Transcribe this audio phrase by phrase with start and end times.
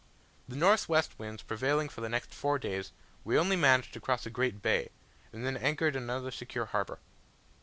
[0.47, 2.91] The north west winds prevailing for the next four days,
[3.23, 4.89] we only managed to cross a great bay,
[5.31, 6.97] and then anchored in another secure harbour.